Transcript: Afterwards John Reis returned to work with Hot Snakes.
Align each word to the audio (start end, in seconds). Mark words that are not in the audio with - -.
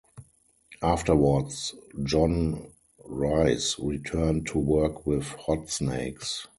Afterwards 0.81 1.75
John 2.03 2.71
Reis 3.05 3.77
returned 3.77 4.47
to 4.47 4.57
work 4.57 5.05
with 5.05 5.27
Hot 5.45 5.69
Snakes. 5.69 6.47